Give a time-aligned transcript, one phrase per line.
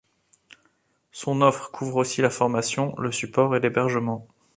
[1.11, 4.27] Son offre couvre aussi la formation, le support et l'hébergement.